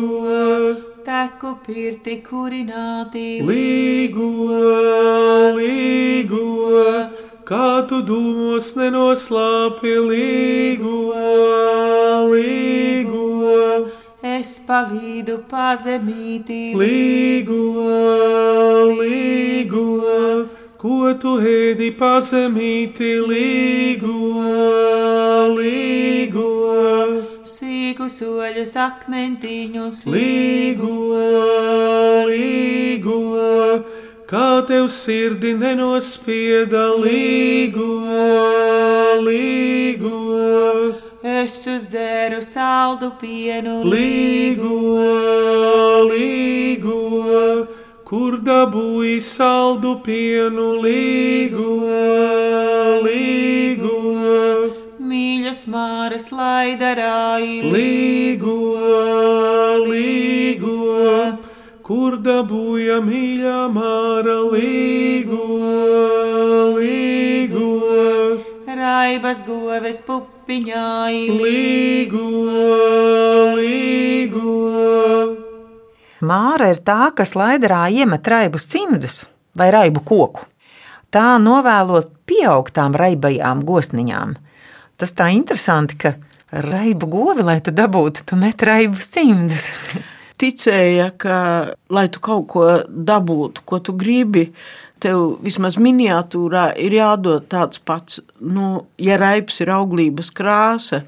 Teku 1.04 1.50
pirti 1.66 2.14
kurināti 2.24 3.24
līgo, 3.44 4.28
līgo, 5.58 6.46
kā 7.50 7.68
tu 7.90 8.00
dūmos 8.08 8.70
nenoslāpi 8.78 9.92
līgo, 10.06 10.96
līgo. 12.32 13.26
Es 14.24 14.54
palīdu 14.64 15.42
pazemīti 15.52 16.62
līgo, 16.72 17.60
līgo, 18.96 19.84
ko 20.78 21.12
tu 21.18 21.32
ēdi 21.42 21.88
pazemīti 21.98 23.08
līgo, 23.26 24.12
līgo. 25.56 26.50
Sīku 27.48 28.06
soļus 28.12 28.76
akmentiņus 28.78 30.04
Līgo, 30.06 30.92
līgo, 32.30 33.18
kā 34.30 34.46
tev 34.70 34.86
sirdi 34.94 35.56
nenospieda 35.58 36.84
līgo, 37.02 37.90
līgo, 39.26 40.14
Es 41.18 41.58
uzdzēru 41.66 42.38
saldu 42.46 43.10
pienu 43.18 43.80
līgo, 43.82 44.76
līgo, 46.06 47.00
kur 48.08 48.38
dabūji 48.40 49.18
saldu 49.20 49.90
pienu 50.04 50.68
līgo, 50.80 51.72
līgo. 53.04 53.96
Mīļas 55.08 55.60
māras 55.72 56.28
laidarāji 56.32 57.58
Līgo, 57.74 58.54
līgo, 59.90 60.94
kur 61.84 62.16
dabūja 62.24 62.96
mīļā 63.04 63.58
māra 63.76 64.38
līgo, 64.54 65.42
līgo, 66.78 67.68
Raibas 68.78 69.44
goves 69.44 70.00
pupiņāji 70.08 71.28
līgo, 71.42 72.24
līgo. 73.60 75.47
Māra 76.24 76.72
ir 76.72 76.80
tā, 76.82 77.12
kas 77.14 77.36
laidarā 77.38 77.86
iemet 77.94 78.26
raibus 78.26 78.66
cimdus 78.70 79.22
vai 79.58 79.70
raibu 79.74 80.02
koku. 80.06 80.46
Tā 81.14 81.38
novēlot 81.40 82.10
pieaugtām 82.28 82.96
raibajām 82.98 83.62
gosniņām. 83.64 84.34
Tas 84.98 85.14
tā 85.16 85.30
interesanti, 85.32 85.96
ka 85.96 86.16
raibu 86.50 87.08
govi, 87.08 87.44
lai 87.46 87.60
tu 87.64 87.72
dabūtu, 87.72 88.26
tu 88.28 88.38
met 88.40 88.62
raibus 88.66 89.08
cimdus. 89.14 89.70
Ticēja, 90.38 91.12
ka, 91.18 91.38
lai 91.92 92.08
tu 92.12 92.20
kaut 92.24 92.48
ko 92.52 92.66
dabūtu, 92.88 93.64
ko 93.68 93.80
tu 93.84 93.94
gribi, 93.96 94.48
tev 95.02 95.38
vismaz 95.44 95.78
miniatūrā 95.80 96.72
ir 96.82 96.96
jādod 96.98 97.46
tāds 97.52 97.78
pats. 97.78 98.20
Nu, 98.38 98.88
ja 99.00 99.18
raips 99.18 99.60
ir 99.62 99.70
auglības 99.74 100.30
krāsa, 100.34 101.02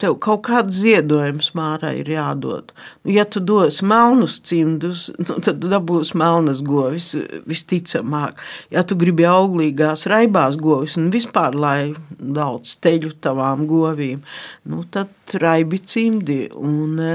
tev 0.00 0.16
kaut 0.22 0.42
kāds 0.48 0.80
ziedojums 0.80 1.52
mārai 1.56 1.94
ir 2.00 2.10
jādod. 2.12 2.72
Nu, 3.04 3.12
ja 3.14 3.24
tu 3.28 3.40
dosi 3.44 3.86
melnus 3.88 4.40
cimdus, 4.44 5.06
nu, 5.20 5.38
tad 5.44 5.60
tu 5.62 5.70
dabūsi 5.72 6.16
melnas 6.20 6.62
govis 6.64 7.12
visticamāk. 7.48 8.40
Ja 8.74 8.84
tu 8.84 8.98
gribi 9.00 9.26
auglīgās 9.28 10.08
raibās 10.10 10.58
govis 10.60 10.98
un 11.00 11.10
vispār, 11.14 11.56
lai 11.56 11.94
daudz 12.18 12.74
steļu 12.76 13.14
tavām 13.24 13.68
govīm, 13.70 14.24
nu, 14.70 14.84
tad 14.92 15.12
raibi 15.40 15.80
cimdi. 15.80 16.40
Un 16.54 17.00
e, 17.00 17.14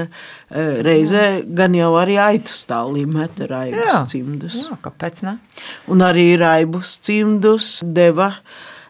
reizē 0.85 1.43
gan 1.57 1.77
jau 1.77 1.93
arī 1.99 2.17
aitu 2.21 2.55
stālī 2.57 3.05
met 3.11 3.39
raibus 3.49 4.03
cimdus. 4.11 4.57
Jā, 4.63 4.77
kāpēc 4.85 5.23
ne? 5.27 5.37
Un 5.91 6.03
arī 6.05 6.31
raibus 6.39 6.97
cimdus 7.05 7.79
deva 7.83 8.31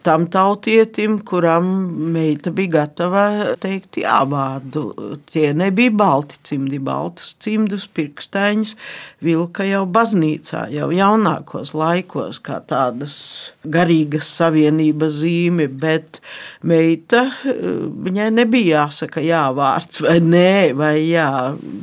tam 0.06 0.26
tautietim, 0.32 1.18
kuram 1.26 1.66
meita 2.14 2.52
bija 2.54 2.72
gatava 2.78 3.24
teikt 3.60 4.00
jā 4.00 4.20
vārdu. 4.28 4.84
Tie 5.30 5.50
nebija 5.56 5.92
balti 5.92 6.38
cimdi, 6.46 6.80
baltus 6.82 7.34
cimdus, 7.42 7.86
pirkstaiņus 7.96 8.76
vilka 9.24 9.66
jau 9.68 9.84
baznīcā, 9.90 10.66
jau 10.72 10.88
jaunākos 10.94 11.74
laikos, 11.76 12.40
kā 12.44 12.60
tādas 12.70 13.16
garīgas 13.64 14.30
savienības 14.38 15.20
zīme, 15.20 15.68
bet 15.68 16.22
meita, 16.64 17.26
viņai 17.44 18.30
nebija 18.38 18.86
jāsaka 18.86 19.22
jā 19.24 19.42
vārds 19.56 20.00
vai 20.04 20.16
nē, 20.24 20.72
vai 20.78 20.94
jā, 21.10 21.28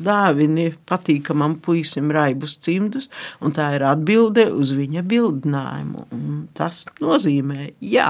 dāvini 0.07 0.71
patīkamam 0.89 1.57
puisim 1.61 2.09
raibus 2.13 2.57
cimdus, 2.63 3.09
un 3.41 3.53
tā 3.53 3.73
ir 3.77 3.85
atbilde 3.87 4.47
uz 4.53 4.73
viņa 4.77 5.05
bildinājumu. 5.07 6.07
Un 6.17 6.43
tas 6.57 6.85
nozīmē 7.03 7.73
jā. 7.83 8.06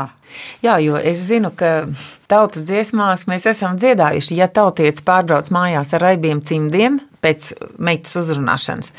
Jā, 0.62 0.76
jo 0.84 1.00
es 1.00 1.22
zinu, 1.30 1.50
ka 1.58 1.88
tautas 2.30 2.66
dziesmās 2.68 3.24
mēs 3.32 3.48
esam 3.50 3.78
dziedājuši, 3.80 4.36
ja 4.38 4.50
tautietis 4.52 5.06
pārbrauc 5.08 5.48
mājās 5.56 5.96
ar 5.98 6.04
raibiem 6.10 6.44
cimdiem 6.46 7.00
pēc 7.24 7.54
meitas 7.80 8.14
uzrunāšanas, 8.20 8.92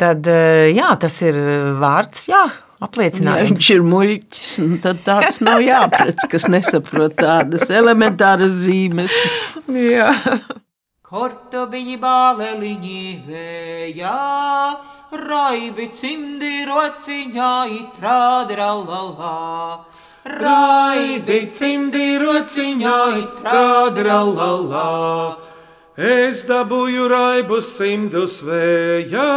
tad 0.00 0.30
jā, 0.72 0.88
tas 1.02 1.18
ir 1.26 1.36
vārds, 1.82 2.28
jā, 2.30 2.46
Ja 2.78 2.86
apliecinājums. 2.86 3.48
viņš 3.50 3.68
ir 3.74 3.80
muļķis, 3.90 4.50
nu 4.62 4.76
tad 4.82 5.00
tāds 5.02 5.40
nav 5.42 5.58
jāprec, 5.64 6.22
kas 6.30 6.44
nesaprot 6.46 7.16
tādas 7.18 7.66
elementāras 7.74 8.54
zīmes. 8.62 9.10
Jā. 9.74 10.12
Kortobiņi 11.08 11.96
bāleliņi 11.98 13.02
vējā, 13.26 14.14
raibi 15.24 15.88
cimdi 15.96 16.62
rociņā, 16.68 17.50
itrādrallalā. 17.80 19.34
Raibi 20.28 21.48
cimdi 21.50 22.18
rociņā, 22.20 22.96
itrādrallalā. 23.22 24.88
Es 25.96 26.42
dabūju 26.46 27.06
raibu 27.08 27.60
simtus 27.64 28.42
vējā, 28.44 29.28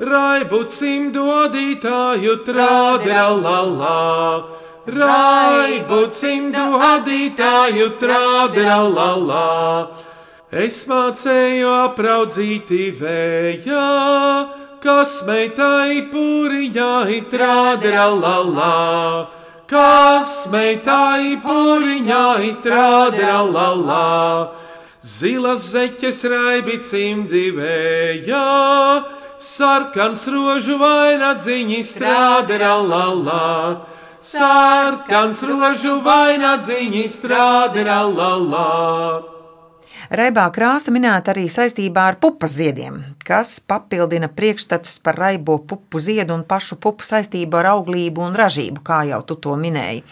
raibu 0.00 0.62
cimdu 0.72 1.26
adītāju 1.34 2.36
trādrallalā. 2.46 3.98
Raibu 4.90 6.00
cimdu 6.16 6.64
adītāju 6.86 7.90
trādrallalā. 8.00 9.50
Es 10.50 10.86
mācēju 10.90 11.74
apraudzīti 11.84 12.88
vējā, 13.02 13.90
kas 14.80 15.20
meitai 15.28 16.08
pūriņā 16.10 16.94
itrādrallalā. 17.20 18.78
Kas 19.70 20.48
meitai 20.50 21.36
pūriņā 21.44 22.24
itrādrallalā. 22.48 24.50
Zilas 25.06 25.68
zeķes 25.70 26.24
raibi 26.32 26.80
cimdi 26.82 27.44
vējā, 27.54 28.42
sarkans 29.38 30.26
rožu 30.34 30.74
vainagdziņi 30.82 31.80
strādrallalā. 31.86 33.46
Sarkans 34.18 35.46
rožu 35.46 36.00
vainagdziņi 36.02 37.06
strādrallalā. 37.14 38.66
Raibā 40.10 40.48
krāsa 40.50 40.90
minēta 40.90 41.30
arī 41.30 41.44
saistībā 41.46 42.08
ar 42.10 42.16
pupas 42.18 42.56
ziediem, 42.58 42.96
kas 43.22 43.60
papildina 43.62 44.26
priekšstatus 44.26 44.96
par 45.06 45.14
raibo 45.22 45.60
pupu 45.62 46.00
ziedu 46.02 46.34
un 46.34 46.42
pašu 46.42 46.80
pupu 46.82 47.06
saistību 47.06 47.60
ar 47.60 47.68
auglību 47.76 48.24
un 48.26 48.34
ražību, 48.40 48.82
kā 48.82 49.04
jau 49.06 49.20
tu 49.28 49.36
to 49.38 49.54
minēji. 49.54 50.02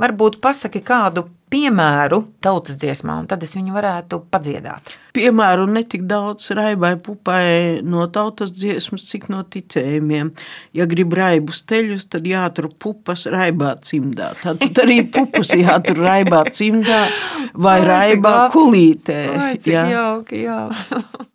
Varbūt 0.00 0.40
pasaki 0.40 0.80
kādu 0.80 1.26
piemēru 1.52 2.22
tautas 2.42 2.78
dziesmā, 2.80 3.18
un 3.20 3.28
tad 3.30 3.42
es 3.44 3.52
viņu 3.56 3.74
varētu 3.74 4.22
padziedāt. 4.32 4.94
Piemēru 5.12 5.66
ne 5.68 5.82
tik 5.84 6.06
daudz 6.08 6.48
raibai 6.56 6.94
pupai 7.04 7.82
no 7.84 8.06
tautas 8.12 8.54
dziesmas, 8.56 9.04
cik 9.10 9.28
no 9.32 9.42
ticējumiem. 9.44 10.32
Ja 10.76 10.86
grib 10.88 11.12
raibu 11.16 11.52
steļus, 11.52 12.08
tad 12.14 12.28
jātur 12.28 12.70
pupas 12.80 13.26
raibā 13.32 13.74
cimdā. 13.84 14.32
Tad 14.40 14.64
arī 14.84 15.02
pupas 15.12 15.52
jātur 15.64 16.00
raibā 16.06 16.46
cimdā 16.48 17.04
vai 17.52 17.76
Ai, 17.76 17.84
cik 17.84 17.92
raibā 17.92 18.34
kulītē. 18.56 19.20
Ai, 19.36 19.52
cik 19.60 19.76
jā. 19.76 19.84
jauki, 19.92 20.42
jā. 20.48 20.64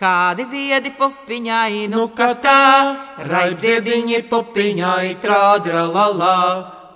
Kādi 0.00 0.46
ziedi 0.48 0.94
pupiņai, 0.96 1.84
Nu 1.92 2.06
kā 2.16 2.32
tā, 2.40 2.60
raibziediņi 3.28 4.22
pupiņai, 4.32 5.16
trādra 5.20 5.84
la 5.84 6.10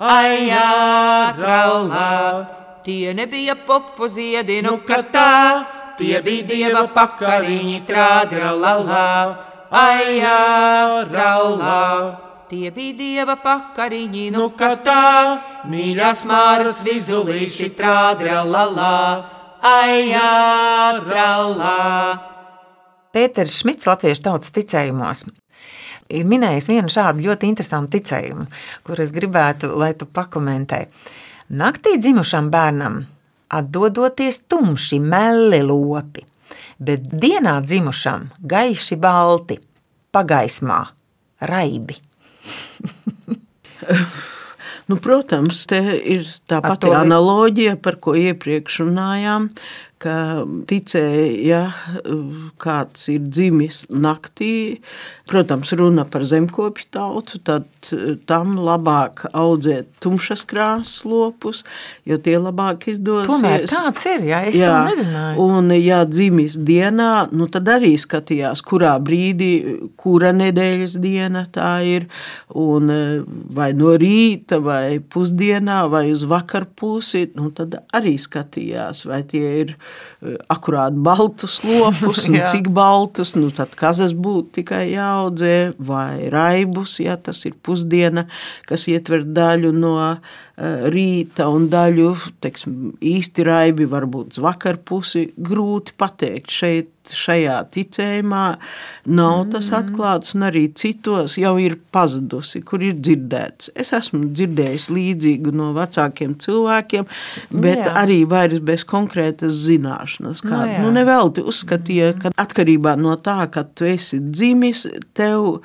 la, 0.00 0.10
ai 0.14 0.48
jā, 0.48 1.34
rallā. 1.38 2.46
tie 2.84 3.14
nebija 3.14 3.54
pupu 3.54 4.08
ziedi, 4.08 4.62
Nu 4.62 4.78
kā 4.86 5.02
tā, 5.12 5.66
tie 5.98 6.20
bija 6.20 6.46
dieva 6.46 6.86
pakariņi, 6.88 7.86
trādra 7.86 8.52
la 8.52 8.74
la, 8.78 9.38
ai 9.70 10.18
jā, 10.18 11.04
rallā. 11.10 12.20
Tie 12.48 12.70
bija 12.70 12.94
dieva 12.94 13.36
pakariņi, 13.36 14.30
Nu 14.30 14.50
kā 14.50 14.76
tā, 14.76 15.64
mīļās 15.68 16.24
māras 16.26 16.82
vizulīši, 16.84 17.70
trādra 17.76 18.42
la 18.44 18.64
la, 18.64 18.98
ai 19.62 20.10
jā, 20.10 21.00
rallā. 21.08 22.18
Pēters 23.14 23.60
Šmits 23.62 23.86
Latviešu 23.86 24.22
tautas 24.22 24.50
ticējumos 24.50 25.24
ir 26.14 26.28
minējis 26.28 26.70
vienu 26.72 26.92
šādu 26.92 27.26
ļoti 27.26 27.50
interesantu 27.50 27.98
ticējumu, 27.98 28.46
kur 28.86 29.02
es 29.04 29.12
gribētu, 29.14 29.72
lai 29.78 29.92
tu 29.98 30.06
pakomentē. 30.06 30.84
Naktī 31.54 31.98
dzimušam 32.00 32.50
bērnam 32.52 33.02
atdodoties 33.54 34.42
tumši 34.50 34.98
melli 35.02 35.60
lopi, 35.64 36.24
bet 36.78 37.08
dienā 37.22 37.58
dzimušam 37.64 38.30
gaiši 38.40 38.98
balti, 39.00 39.58
pagaismā 40.14 40.84
raibi. 41.50 41.98
Nu, 44.84 44.98
protams, 45.00 45.62
te 45.64 45.78
ir 45.96 46.26
tā 46.44 46.58
Ar 46.60 46.74
pati 46.74 46.90
analoģija, 46.92 47.78
par 47.80 47.96
ko 48.04 48.12
iepriekš 48.20 48.82
runājām, 48.82 49.46
ka 50.02 50.16
ticēja, 50.68 51.30
ja 51.40 51.62
kāds 52.60 53.08
ir 53.08 53.24
dzimis 53.24 53.86
naktī, 53.88 54.82
protams, 55.26 55.72
runa 55.72 56.04
par 56.04 56.24
zemkopju 56.24 56.84
tautu, 56.90 57.38
tad 57.44 57.64
eh, 57.92 58.16
tam 58.28 58.58
labāk 58.60 59.24
audzēt 59.32 59.88
tumšas 60.04 60.44
krāsas 60.48 61.04
lopus, 61.08 61.62
jo 62.04 62.18
tie 62.20 62.36
labāk 62.36 62.88
izdosies. 62.92 63.30
Tomēr 63.30 63.64
tāds 63.70 64.04
ir, 64.10 64.26
ja 64.28 64.42
es 64.44 64.58
to 64.58 64.72
nezināju. 64.90 65.46
Un, 65.46 65.72
ja 65.80 66.02
dzimis 66.08 66.58
dienā, 66.60 67.10
nu 67.32 67.48
tad 67.52 67.70
arī 67.72 67.94
skatījās, 68.00 68.60
kurā 68.68 68.92
brīdī, 69.00 69.52
kura 70.00 70.34
nedēļas 70.36 70.98
diena 71.00 71.46
tā 71.52 71.72
ir, 71.88 72.08
un 72.52 72.92
eh, 72.92 73.24
vai 73.56 73.70
no 73.76 73.94
rīta, 74.00 74.60
vai 74.64 75.00
pusdienā, 75.00 75.86
vai 75.92 76.04
uz 76.12 76.26
vakarpusi, 76.28 77.30
nu 77.40 77.48
tad 77.56 77.78
arī 77.96 78.18
skatījās, 78.20 79.06
vai 79.08 79.22
tie 79.32 79.46
ir 79.62 79.74
eh, 79.74 80.36
akurāt 80.52 81.00
baltus 81.00 81.62
lopus, 81.64 82.26
un 82.28 82.38
Jā. 82.42 82.52
cik 82.52 82.68
baltus, 82.76 83.32
nu 83.40 83.48
tad 83.56 83.72
kazas 83.80 84.12
būtu 84.12 84.60
tikai 84.60 84.84
jāaudzē, 85.14 85.74
vai 85.78 86.28
raibus, 86.32 86.98
ja 87.00 87.16
tas 87.16 87.44
ir 87.46 87.54
pusdiena, 87.62 88.26
kas 88.68 88.88
ietver 88.90 89.24
daļu 89.24 89.72
no 89.76 89.96
rīta 90.56 91.48
un 91.50 91.66
daļu, 91.70 92.12
teiksim, 92.44 92.94
īsti 93.02 93.46
raibi 93.46 93.88
varbūt 93.90 94.36
uz 94.36 94.42
vakarpusi, 94.44 95.28
grūti 95.36 95.96
pateikt 95.98 96.54
šeit. 96.54 96.90
Šajā 97.04 97.58
ticējumā 97.68 98.44
nav 99.12 99.42
tas 99.52 99.66
atklāts, 99.76 100.32
un 100.32 100.46
arī 100.46 100.62
citos 100.72 101.34
jau 101.36 101.50
ir 101.60 101.74
pazudusi, 101.92 102.62
kur 102.64 102.80
ir 102.80 102.94
dzirdēts. 102.96 103.74
Es 103.76 103.92
esmu 103.92 104.30
dzirdējis 104.30 104.86
līdzīgu 104.88 105.52
no 105.52 105.74
vecākiem 105.76 106.32
cilvēkiem, 106.40 107.04
bet 107.52 107.82
Jā. 107.82 107.92
arī 108.06 108.22
vairs 108.24 108.64
bez 108.64 108.86
konkrētas 108.88 109.66
zināšanas. 109.66 110.40
Kā, 110.48 110.62
Nu 110.78 110.86
nu, 110.86 110.94
nevelti 110.96 111.44
uzskatīja, 111.44 112.14
ka 112.22 112.32
atkarībā 112.40 112.96
no 112.96 113.18
tā, 113.20 113.42
ka 113.52 113.66
tu 113.68 113.84
esi 113.84 114.22
dzimis, 114.24 114.86
tev 115.12 115.60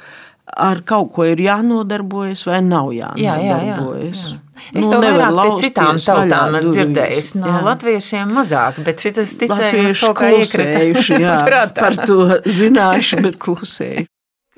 ar 0.58 0.82
kaut 0.86 1.12
ko 1.16 1.24
ir 1.30 1.38
jānodarbojas 1.46 2.46
vai 2.48 2.62
nav 2.66 2.92
Jā, 2.96 3.12
jā, 3.16 3.36
jā, 3.38 3.58
jānodarbojas. 3.58 4.22
jā. 4.32 4.38
Es 4.76 4.86
to 4.92 4.98
nevar 5.00 5.32
vairāk 5.32 5.56
pie 5.56 5.62
citām 5.70 5.96
tautām 6.04 6.56
esmu 6.60 6.72
dzirdējis. 6.76 7.30
No 7.40 7.48
Jā. 7.48 7.60
latviešiem 7.64 8.28
mazāk, 8.36 8.74
bet 8.84 9.00
šis 9.00 9.38
ticējums 9.40 10.02
kaut 10.04 10.18
kā 10.20 10.28
klusējuši, 10.34 11.14
jā, 11.24 11.36
iekrita. 11.40 11.80
par 11.80 11.94
to 12.04 12.18
zinājuši, 12.44 13.16
bet 13.24 13.36
klusējuši. 13.40 14.08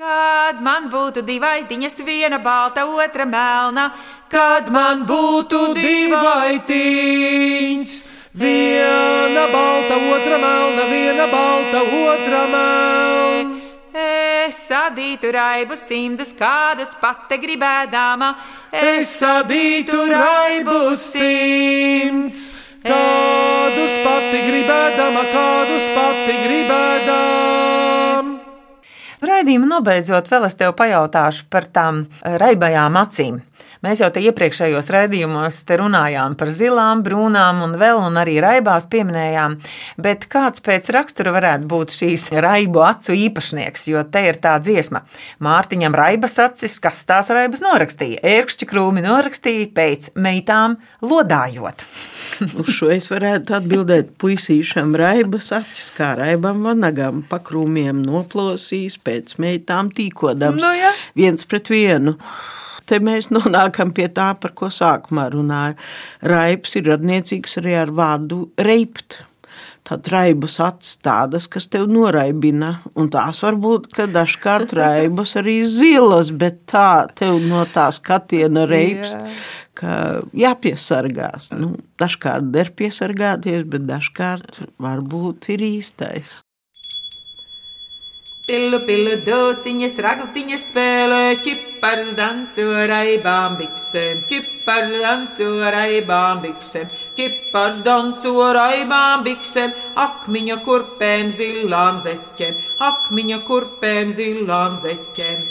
Kad 0.02 0.58
man 0.66 0.88
būtu 0.90 1.22
divaitiņas, 1.22 1.94
viena 2.02 2.38
balta, 2.42 2.82
otra 2.90 3.24
melna, 3.30 3.92
Kad 4.32 4.70
man 4.74 5.04
būtu 5.06 5.74
divaitiņas, 6.72 7.90
viena 8.34 9.46
balta, 9.52 9.94
otra 10.16 10.38
melna, 10.42 10.84
viena 10.90 11.26
balta, 11.30 11.82
otra 11.86 12.42
melna. 12.50 13.60
Es 14.52 14.60
sadītu 14.68 15.30
raibus 15.32 15.80
cimdus, 15.88 16.34
kādas 16.36 16.92
pati 17.00 17.38
gribēdama, 17.40 18.34
Es 18.72 19.18
sadītu 19.20 19.98
raibus 20.10 21.12
simts, 21.12 22.50
kādus 22.84 23.96
pati 24.04 24.40
gribēdama, 24.48 25.24
kādus 25.32 25.88
pati 25.96 26.36
gribēdama. 26.44 28.32
Raidījumu 29.22 29.68
nobeidzot, 29.70 30.28
vēl 30.28 30.48
es 30.48 30.58
tev 30.58 30.74
pajautāšu 30.76 31.46
par 31.52 31.68
tām 31.72 32.06
raibajām 32.24 32.96
acīm. 32.98 33.40
Mēs 33.82 33.98
jau 33.98 34.12
te 34.14 34.20
iepriekšējos 34.22 34.90
raidījumos 34.94 35.56
te 35.66 35.74
runājām 35.80 36.36
par 36.38 36.52
zilām, 36.54 37.00
brūnām 37.02 37.64
un 37.64 37.72
vēl, 37.80 37.98
un 38.06 38.20
arī 38.20 38.36
raibās 38.42 38.86
pieminējām, 38.92 39.56
bet 40.04 40.28
kāds 40.30 40.62
pēc 40.62 40.90
rakstura 40.94 41.32
varētu 41.34 41.66
būt 41.66 41.94
šīs 41.96 42.28
raibu 42.44 42.84
acu 42.86 43.16
īpašnieks, 43.24 43.88
jo 43.90 44.04
te 44.06 44.22
ir 44.28 44.38
tā 44.44 44.54
dziesma. 44.62 45.02
Mārtiņam 45.42 45.98
raibas 45.98 46.38
acis, 46.44 46.78
kas 46.84 47.02
tās 47.10 47.32
raibas 47.34 47.64
norakstīja, 47.64 48.22
ērkšķi 48.36 48.70
krūmi 48.70 49.02
norakstīja 49.02 49.72
pēc 49.74 50.12
meitām 50.14 50.78
lodājot. 51.02 51.82
Uz 52.62 52.72
šo 52.78 52.94
es 52.94 53.10
varētu 53.10 53.58
atbildēt 53.58 54.14
puisīšam 54.22 54.94
raibas 54.98 55.50
acis, 55.58 55.90
kā 55.98 56.14
raibam 56.22 56.62
vanagam, 56.70 57.24
pakrūmiem 57.26 58.06
noplosīs, 58.06 59.00
pēc 59.02 59.40
meitām 59.42 59.90
tīkodams. 59.90 60.62
Nu 60.62 60.70
ja. 60.78 60.94
Viens 61.18 61.50
pret 61.50 61.74
vienu. 61.74 62.20
Te 62.92 62.98
mēs 63.00 63.30
nonākam 63.32 63.94
pie 63.96 64.10
tā, 64.12 64.34
par 64.36 64.52
ko 64.52 64.68
sākumā 64.68 65.30
runāja. 65.32 65.78
Raibs 66.28 66.76
ir 66.76 66.90
radniecīgs 66.90 67.56
arī 67.62 67.78
ar 67.80 67.92
vārdu 67.96 68.42
reipt. 68.60 69.22
Tad 69.88 70.10
raibas 70.12 70.58
acis 70.62 70.98
tādas, 71.00 71.48
kas 71.50 71.70
tev 71.72 71.88
noraibina, 71.90 72.74
un 72.92 73.08
tās 73.10 73.40
var 73.42 73.56
būt, 73.64 73.88
ka 73.96 74.06
dažkārt 74.12 74.74
raibas 74.78 75.32
arī 75.40 75.56
zilas, 75.64 76.34
bet 76.36 76.60
tā 76.70 77.08
tev 77.16 77.40
no 77.48 77.64
tā 77.72 77.88
skatiena 77.96 78.68
reips, 78.68 79.16
Jā. 79.16 79.32
ka 79.80 79.96
jāpiesargās. 80.44 81.48
Nu, 81.56 81.72
dažkārt 81.96 82.52
der 82.52 82.76
piesargāties, 82.76 83.64
bet 83.72 83.88
dažkārt 83.88 84.66
varbūt 84.76 85.54
ir 85.56 85.64
īstais. 85.72 86.42
Pilu, 88.52 88.82
pilu, 88.84 89.14
dociņas, 89.24 89.94
ragltiņas 90.04 90.64
spēlē, 90.74 91.20
ķipars 91.40 92.10
danco 92.18 92.64
raibām 92.90 93.54
biksēm, 93.56 94.18
ķipars 94.28 94.90
danco 95.00 95.46
raibām 95.72 96.42
biksēm, 96.42 96.90
ķipars 97.16 97.78
danco 97.86 98.50
raibām 98.52 99.22
biksēm, 99.24 99.72
akmiņa 100.04 100.58
kurpēm 100.66 101.30
zilām 101.32 102.02
zeķēm, 102.04 102.58
akmiņa 102.90 103.38
kurpēm 103.46 104.12
zilām 104.18 104.76
zeķēm. 104.82 105.46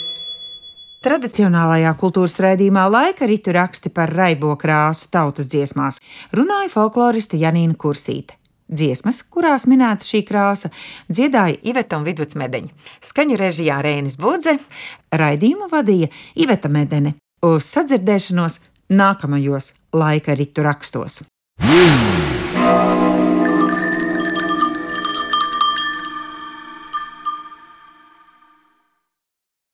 Tradicionālajā 1.01 1.95
kultūras 1.97 2.37
raidījumā 2.45 2.83
laika 2.85 3.25
ritu 3.25 3.57
raksti 3.57 3.89
par 3.89 4.13
raibo 4.13 4.53
krāsu 4.61 5.09
tautas 5.09 5.49
dziesmās. 5.49 5.97
Runāja 6.37 6.69
folkloriste 6.69 7.41
Janīna 7.41 7.73
Kursīte. 7.81 8.37
Dziesmas, 8.71 9.19
kurās 9.27 9.65
minēta 9.67 10.07
šī 10.07 10.21
krāsa, 10.27 10.71
dziedāja 11.11 11.59
Iveta 11.67 11.99
un 11.99 12.05
Vidvuds 12.07 12.37
Medeņa. 12.39 12.71
Skaņu 13.03 13.39
režijā 13.41 13.81
Rēnis 13.83 14.15
Budze, 14.21 14.55
raidījumu 15.11 15.67
vadīja 15.71 16.07
Iveta 16.39 16.71
Medene. 16.71 17.17
Uz 17.43 17.67
sadzirdēšanos 17.67 18.61
nākamajos 18.95 19.73
laika 19.91 20.37
ritu 20.39 20.63
rakstos. 20.63 21.23